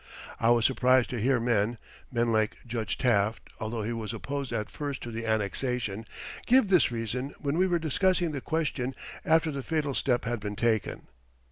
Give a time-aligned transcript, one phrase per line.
[0.39, 1.77] I was surprised to hear men
[2.11, 6.07] men like Judge Taft, although he was opposed at first to the annexation
[6.47, 10.55] give this reason when we were discussing the question after the fatal step had been
[10.55, 11.03] taken.